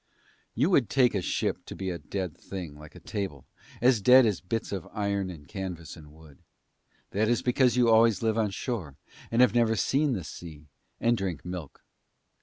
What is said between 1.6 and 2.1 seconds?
to be a